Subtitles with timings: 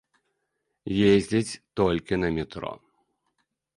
[1.11, 2.73] Ездзіць толькі на метро.